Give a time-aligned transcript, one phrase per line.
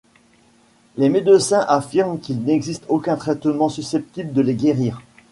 [0.97, 4.99] Les médecins affirment qu'il n'existe aucun traitement susceptible de les guérir.